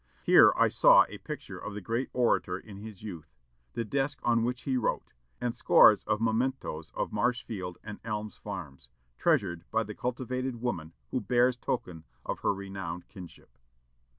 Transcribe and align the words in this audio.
Here 0.23 0.51
I 0.55 0.67
saw 0.67 1.05
a 1.07 1.19
picture 1.19 1.59
of 1.59 1.75
the 1.75 1.79
great 1.79 2.09
orator 2.11 2.57
in 2.57 2.77
his 2.77 3.03
youth, 3.03 3.35
the 3.73 3.85
desk 3.85 4.19
on 4.23 4.43
which 4.43 4.63
he 4.63 4.75
wrote, 4.75 5.13
and 5.39 5.53
scores 5.53 6.03
of 6.05 6.19
mementos 6.19 6.89
of 6.95 7.13
Marshfield 7.13 7.77
and 7.83 7.99
"Elms 8.03 8.35
Farms," 8.37 8.89
treasured 9.19 9.63
by 9.69 9.83
the 9.83 9.93
cultivated 9.93 10.55
woman 10.59 10.93
who 11.11 11.21
bears 11.21 11.55
token 11.55 12.03
of 12.25 12.39
her 12.39 12.51
renowned 12.51 13.09
kinship. 13.09 13.59